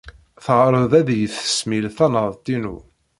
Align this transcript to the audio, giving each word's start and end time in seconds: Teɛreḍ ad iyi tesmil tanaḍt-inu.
Teɛreḍ 0.43 0.91
ad 0.99 1.07
iyi 1.11 1.27
tesmil 1.35 1.85
tanaḍt-inu. 1.97 2.77